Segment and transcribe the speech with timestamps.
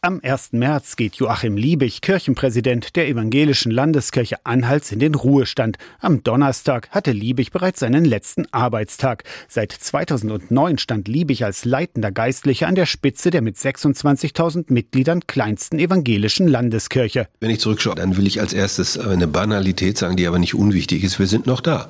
[0.00, 0.52] Am 1.
[0.52, 5.76] März geht Joachim Liebig, Kirchenpräsident der Evangelischen Landeskirche Anhalts, in den Ruhestand.
[5.98, 9.24] Am Donnerstag hatte Liebig bereits seinen letzten Arbeitstag.
[9.48, 15.80] Seit 2009 stand Liebig als leitender Geistlicher an der Spitze der mit 26.000 Mitgliedern kleinsten
[15.80, 17.26] evangelischen Landeskirche.
[17.40, 21.02] Wenn ich zurückschaue, dann will ich als erstes eine Banalität sagen, die aber nicht unwichtig
[21.02, 21.18] ist.
[21.18, 21.88] Wir sind noch da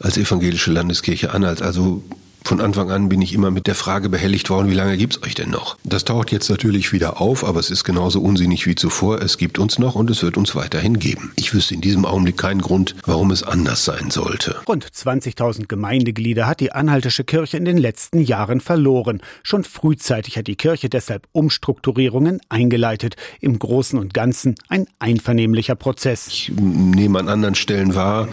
[0.00, 1.62] als evangelische Landeskirche Anhalt.
[1.62, 2.02] Also
[2.48, 5.34] von Anfang an bin ich immer mit der Frage behelligt worden, wie lange gibt's euch
[5.34, 5.76] denn noch?
[5.84, 9.20] Das taucht jetzt natürlich wieder auf, aber es ist genauso unsinnig wie zuvor.
[9.20, 11.30] Es gibt uns noch und es wird uns weiterhin geben.
[11.36, 14.56] Ich wüsste in diesem Augenblick keinen Grund, warum es anders sein sollte.
[14.66, 19.20] Rund 20.000 Gemeindeglieder hat die Anhaltische Kirche in den letzten Jahren verloren.
[19.42, 23.16] Schon frühzeitig hat die Kirche deshalb Umstrukturierungen eingeleitet.
[23.40, 26.28] Im Großen und Ganzen ein einvernehmlicher Prozess.
[26.28, 28.26] Ich nehme an anderen Stellen wahr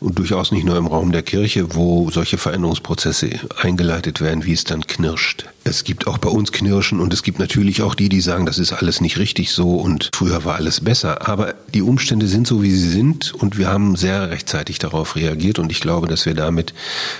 [0.00, 3.30] und durchaus nicht nur im Raum der Kirche, wo solche Veränderungsprozesse
[3.64, 5.46] eingeleitet werden, wie es dann knirscht.
[5.64, 8.58] Es gibt auch bei uns Knirschen und es gibt natürlich auch die, die sagen, das
[8.58, 11.28] ist alles nicht richtig so und früher war alles besser.
[11.28, 15.58] Aber die Umstände sind so, wie sie sind und wir haben sehr rechtzeitig darauf reagiert
[15.58, 16.74] und ich glaube, dass wir damit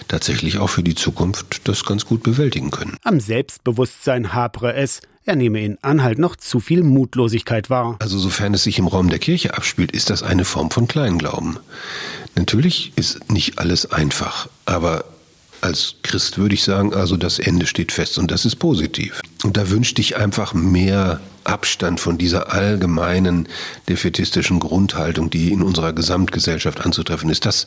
[0.08, 2.96] tatsächlich auch für die Zukunft das ganz gut bewältigen können.
[3.04, 5.00] Am Selbstbewusstsein hapere es.
[5.26, 7.96] Er nehme in Anhalt noch zu viel Mutlosigkeit wahr.
[8.00, 11.58] Also sofern es sich im Raum der Kirche abspielt, ist das eine Form von Kleinglauben.
[12.36, 15.04] Natürlich ist nicht alles einfach, aber
[15.60, 19.20] als Christ würde ich sagen, also das Ende steht fest und das ist positiv.
[19.44, 23.48] Und da wünschte ich einfach mehr Abstand von dieser allgemeinen
[23.88, 27.46] defaitistischen Grundhaltung, die in unserer Gesamtgesellschaft anzutreffen ist.
[27.46, 27.66] Das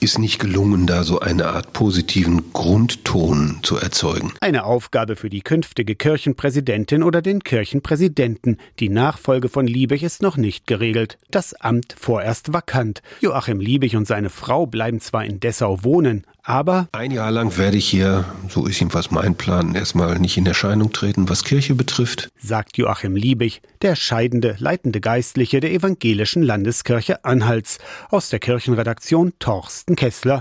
[0.00, 4.32] ist nicht gelungen, da so eine Art positiven Grundton zu erzeugen.
[4.40, 8.58] Eine Aufgabe für die künftige Kirchenpräsidentin oder den Kirchenpräsidenten.
[8.78, 11.18] Die Nachfolge von Liebig ist noch nicht geregelt.
[11.30, 13.02] Das Amt vorerst vakant.
[13.20, 17.76] Joachim Liebig und seine Frau bleiben zwar in Dessau wohnen, aber ein Jahr lang werde
[17.76, 22.28] ich hier, so ist jedenfalls mein Plan, erstmal nicht in Erscheinung treten, was Kirche betrifft,
[22.38, 27.78] sagt Joachim Liebig, der scheidende leitende Geistliche der evangelischen Landeskirche Anhalts,
[28.10, 29.32] aus der Kirchenredaktion
[29.86, 30.34] Torsten Kessler.